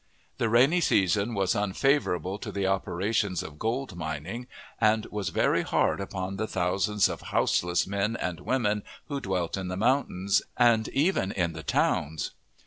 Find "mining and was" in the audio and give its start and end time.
3.95-5.29